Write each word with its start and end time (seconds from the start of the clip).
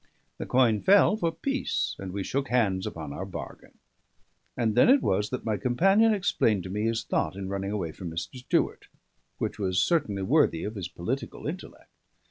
The 0.39 0.47
coin 0.47 0.81
fell 0.81 1.15
for 1.15 1.31
peace, 1.31 1.95
and 1.99 2.11
we 2.11 2.23
shook 2.23 2.47
hands 2.49 2.87
upon 2.87 3.13
our 3.13 3.23
bargain. 3.23 3.77
And 4.57 4.73
then 4.73 4.89
it 4.89 5.03
was 5.03 5.29
that 5.29 5.45
my 5.45 5.57
companion 5.57 6.11
explained 6.11 6.63
to 6.63 6.71
me 6.71 6.85
his 6.85 7.03
thought 7.03 7.35
in 7.35 7.49
running 7.49 7.69
away 7.69 7.91
from 7.91 8.09
Mr. 8.09 8.37
Stewart, 8.37 8.87
which 9.37 9.59
was 9.59 9.79
certainly 9.83 10.23
worthy 10.23 10.63
of 10.63 10.73
his 10.73 10.87
political 10.87 11.45
intellect. 11.45 11.91